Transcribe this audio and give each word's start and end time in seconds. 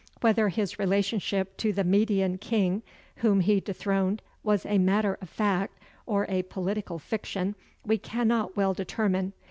Whether 0.21 0.49
his 0.49 0.79
relationship 0.79 1.57
to 1.57 1.71
the 1.71 1.83
Median 1.83 2.39
king 2.39 2.81
whom 3.17 3.39
he 3.41 3.59
dethroned 3.59 4.23
was 4.41 4.65
a 4.65 4.79
matter 4.79 5.15
of 5.21 5.29
fact, 5.29 5.77
or 6.07 6.25
a 6.27 6.41
politic 6.41 6.87
fiction, 6.99 7.53
we 7.85 7.99
cannot 7.99 8.57
well 8.57 8.73
determine. 8.73 9.33